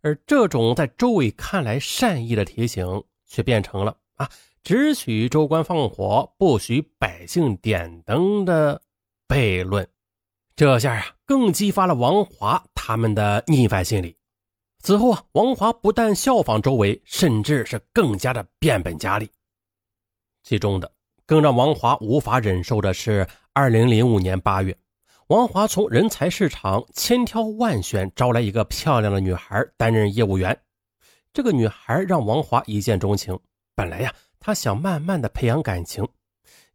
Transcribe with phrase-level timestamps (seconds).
[0.00, 4.28] 而这种在周伟看来善意的提醒，却变成了啊，
[4.62, 8.80] 只许州官放火，不许百姓点灯的
[9.26, 9.88] 悖论。
[10.54, 14.16] 这下啊，更激发了王华他们的逆反心理。
[14.80, 19.28] 此后啊，王华不但效仿周伟，甚至是更加的变本加厉。
[20.44, 20.90] 其中的
[21.26, 24.76] 更让王华无法忍受的是，二零零五年八月。
[25.28, 30.58] 王华从人才市场千挑万选招来一个漂亮的女孩担任业务员。
[31.34, 33.38] 这个女孩让王华一见钟情。
[33.74, 36.08] 本来呀，他想慢慢的培养感情。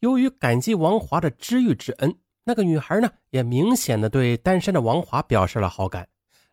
[0.00, 2.14] 由于感激王华的知遇之恩，
[2.44, 6.06] 那个女孩呢也明显的对单身的王华表示了好感。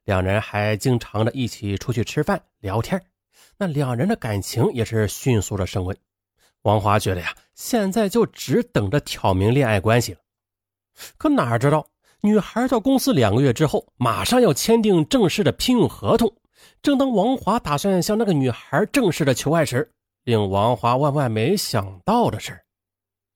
[0.06, 3.04] 两人还经常的一起出去吃饭聊天。
[3.58, 5.98] 那两人的感情也是迅速的升温。
[6.62, 10.20] 王华觉得呀，现在就只等着挑明恋爱关系了。
[11.18, 11.88] 可哪知道，
[12.22, 16.34] 女孩到公司两个月之后，马上要签订正式的聘用合同。
[16.82, 19.94] 正当王华打算向那个女孩正式的求爱时，
[20.25, 22.59] 令王华万万没想到的是，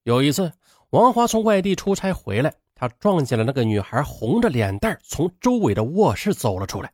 [0.04, 0.52] 有一次，
[0.90, 6.92] 王华从外地出差回来，他撞见了那个女孩红着脸蛋从周围的卧室走了出来。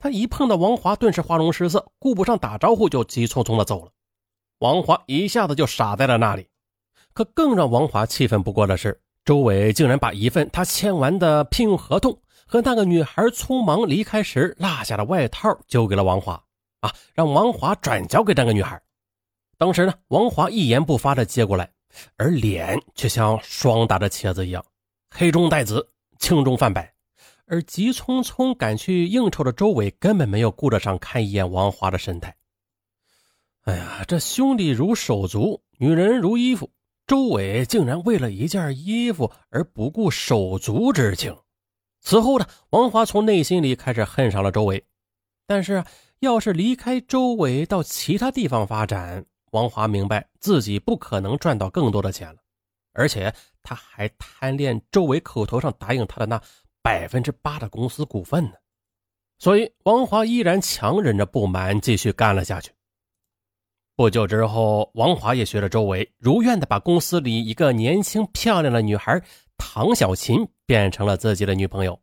[0.00, 3.92] 他一碰到王华，顿时花容失色，顾不上打招呼，就急匆匆的走了。
[4.58, 6.48] 王华一下子就傻在了那里。
[7.12, 9.00] 可更让王华气愤不过的是。
[9.24, 16.42] 周伟竟然把一份他签完的聘用合同和那个女孩匆忙离开时落下的外套交给了王华，
[16.80, 18.82] 啊，让王华转交给那个女孩。
[19.56, 21.70] 当时呢，王华一言不发的接过来，
[22.16, 24.64] 而脸却像霜打的茄子一样，
[25.08, 26.92] 黑中带紫，青中泛白。
[27.46, 32.34] 而急匆匆赶去应酬的周伟根本没有顾得上看一眼王华的神态。
[33.64, 36.70] 哎呀，这兄弟如手足，女人如衣服。
[37.06, 41.36] 周伟竟然为了一件衣服而不顾手足之情。
[42.00, 44.82] 此后呢，王华从内心里开始恨上了周伟。
[45.46, 45.84] 但是，
[46.20, 52.40] 要是离开周伟到其他地方发展，王华明白自己不可能赚到更多的钱了。
[52.92, 56.40] 而且，他还贪恋周伟口头上答应他的那
[56.82, 58.52] 百分之八的公司股份呢。
[59.38, 62.70] 所以，王华依然强忍着不满，继续干了下去。
[64.02, 69.22] 不久之后，王华也学着周围，如愿的把公司里一个年轻漂亮的女孩
[69.56, 71.96] 唐小琴变成了自己的女朋友。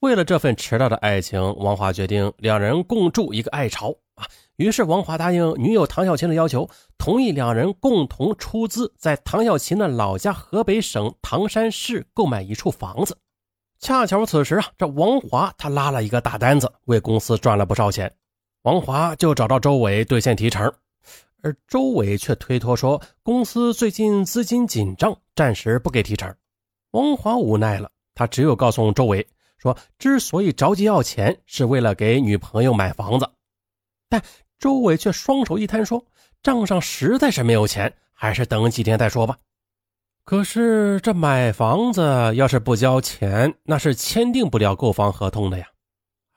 [0.00, 4.26] 为了这份迟到的爱情，王华决定两人共筑一个爱巢啊。
[4.56, 6.68] 于是，王华答应女友唐小琴的要求，
[6.98, 13.16] 同意两人共同出资，在唐小琴的老家河北省唐山市购买一处房子。
[13.78, 18.12] 恰巧此时啊，这王华他拉了一个大单子，为公司赚了不少钱。
[18.62, 20.72] 王华就找到周伟兑现提成，
[21.42, 26.32] 而周伟却推脱说公司最近资金紧张，暂时不给提成。
[26.92, 29.26] 王华无奈了，他只有告诉周伟
[29.58, 33.28] 说，之所以着急要钱，是为了给女朋友买房子。
[34.08, 34.22] 但
[34.60, 36.04] 周伟却双手一摊说，
[36.40, 39.36] 账上实在是没有钱，还是等几天再说吧。
[40.24, 45.66] 可是这买房子要是不交钱，那是签订不了购房合同的呀。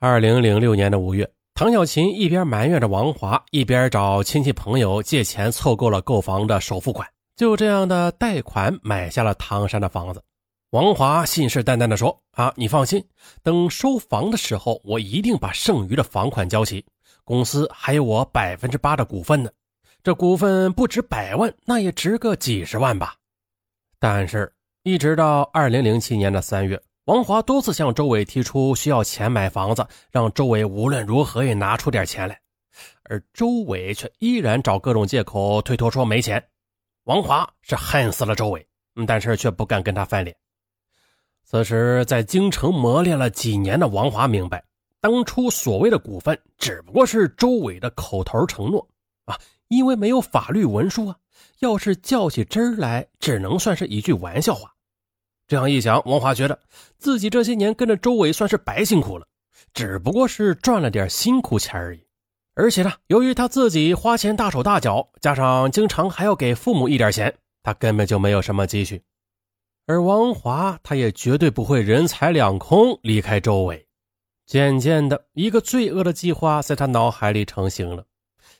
[0.00, 1.30] 二零零六年的五月。
[1.56, 10.22] 唐小琴一边埋怨着王华，一边找亲戚朋友借钱凑够了购房的首付款，就这样的贷款买下了唐山的房子。
[10.72, 13.02] 王华信誓旦旦地说：“啊，你放心，
[13.42, 16.84] 等收房的时候，我一定把剩余的房款交齐。
[17.24, 19.50] 公司还有我百分之八的股份呢，
[20.04, 23.14] 这股份不值百万，那也值个几十万吧。”
[23.98, 24.52] 但是，
[24.82, 26.78] 一直到二零零七年的三月。
[27.06, 32.40] 王华多次向周伟提出需要钱买房子，让周伟无论如何也拿出点钱来，
[33.04, 36.44] 而周伟却依然找各种借口推脱说没钱。
[37.04, 38.66] 王华是恨死了周伟，
[39.06, 40.36] 但是却不敢跟他翻脸。
[41.44, 44.64] 此时，在京城磨练了几年的王华明白，
[45.00, 48.84] 当初所谓的股份只不过是周伟的口头承诺
[49.26, 51.16] 啊，因为没有法律文书啊，
[51.60, 54.72] 要是较起真来，只能算是一句玩笑话。
[55.46, 56.58] 这样一想，王华觉得
[56.98, 59.26] 自己这些年跟着周伟算是白辛苦了，
[59.72, 62.04] 只不过是赚了点辛苦钱而已。
[62.54, 67.32] 而且呢，由于他自己花钱大手大脚，加上经常还要给父母一点钱，
[67.62, 69.02] 他根本就没有什么积蓄。
[69.86, 73.86] 而王华他也绝对不会人财两空离开周伟。
[74.46, 78.04] 渐渐的，一个罪恶的计划在他脑海里成型了。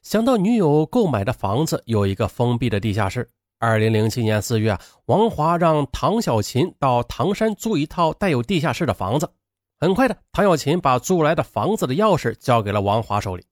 [0.03, 3.29] 想到女友购买的房子有一个封闭的地下室。
[3.59, 9.31] 二零零七年四月，王华让唐小琴到唐山租一套带有地下室的房子。
[9.79, 13.43] 很快的，唐小琴把租来的房子的钥匙交给了王华手里。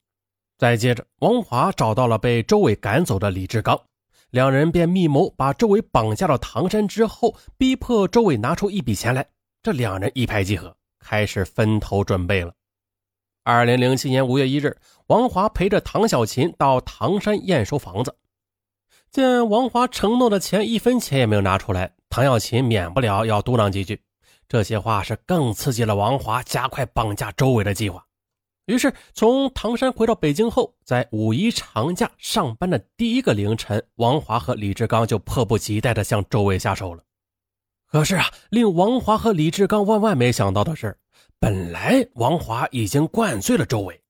[0.58, 3.80] 再接着，王华找到了被周伟赶走的李志刚，
[4.28, 9.26] 两人便密谋把周伟绑架到唐山之后，逼迫周伟拿出一笔钱来。
[9.62, 12.52] 这两人一拍即合，开始分头准备了。
[13.42, 18.14] 二零零七年五月一日，王华陪着唐小琴到唐山验收房子，
[19.14, 24.02] 见王华承诺的钱一分钱也没有拿出来，唐小琴免不了要嘟囔几句。
[24.48, 28.04] 这些话是更刺激了王华加快绑架周伟的计划。
[28.66, 37.00] 于是，从唐山回到北京后，在五一长假上班的第一个凌晨，王华和李志刚就迫不及待地向周伟下手了。
[37.88, 40.98] 可是啊，令王华和李志刚万万没想到的是，
[41.38, 44.02] 本来王华已经灌醉了周伟，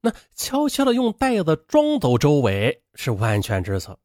[0.00, 3.98] 那悄悄地用袋子装走周伟是万全之策。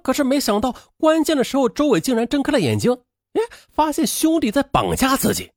[0.00, 2.92] 可是没想到，关键的时候，周伟竟然睁开了眼睛，
[3.34, 3.40] 哎，
[3.70, 5.50] 发现兄弟在绑架自己。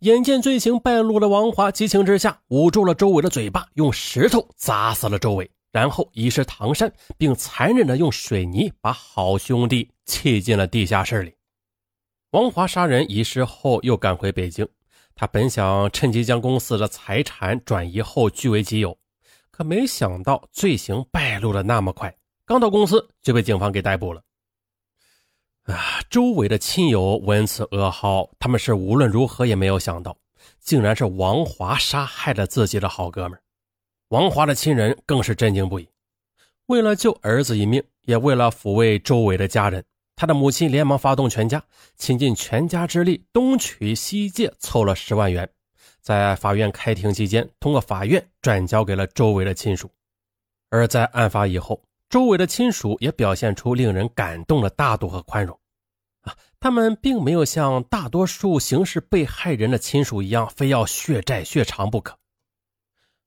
[0.00, 11.34] 眼见罪行败露的王华激情之下捂住了周伟的嘴巴，用石头砸死了周伟，然后遗失唐山，并残忍的用水泥把好兄弟砌进了地下室里。
[12.30, 14.66] 王华杀人遗失后，又赶回北京。
[15.14, 18.98] 他本想趁机将公司的财产转移后据为己有，
[19.52, 22.12] 可没想到罪行败露的那么快，
[22.46, 24.22] 刚到公司就被警方给逮捕了。
[25.64, 26.02] 啊！
[26.10, 30.14] 周围的亲友闻此噩耗，他们是无论如何也没有想到，
[30.60, 33.40] 竟然是王华杀害了自己的好哥们
[34.08, 35.88] 王华的亲人更是震惊不已。
[36.66, 39.82] 为了救儿子一命，也为了抚慰周围的家人，
[40.14, 41.64] 他的母亲连忙发动全家，
[41.96, 45.48] 倾尽全家之力，东取西借，凑了十万元，
[46.02, 49.90] 在法院开庭期间，通过法院转交给了周围的亲属。
[50.68, 51.80] 而在案发以后。
[52.14, 55.58] 周围的亲属也表现出令人感动的大度和宽容，
[56.20, 62.16] 啊，他们并没有像大多数刑事被害人的亲属一样，非要血债血偿不可。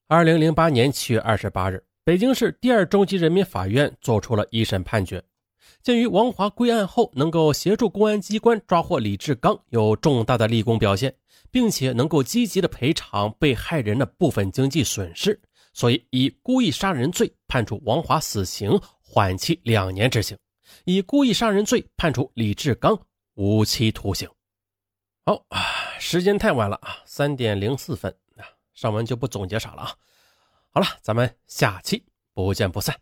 [0.06, 5.22] 二零零八年七月二十八日，北京市第二中级人民法院作出了一审判决。
[5.82, 11.14] 鉴于王华归案后能够协助公安机关抓获李志刚，有重大的立功表现，
[11.50, 15.38] 并且能够积极的赔偿被害人的部分经济损失。
[15.78, 18.68] 所以，以故意杀人罪判处王华死刑，
[19.00, 20.36] 缓期两年执行；
[20.84, 23.00] 以故意杀人罪判处李志刚
[23.34, 24.28] 无期徒刑。
[25.24, 25.46] 好，
[26.00, 28.42] 时间太晚了啊，三点零四分啊，
[28.74, 29.94] 上文就不总结啥了啊。
[30.72, 32.04] 好了，咱们下期
[32.34, 33.00] 不见不散。